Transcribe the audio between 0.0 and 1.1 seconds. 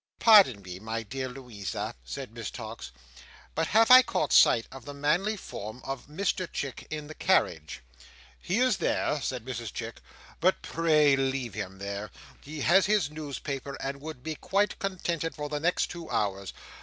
"Pardon me, my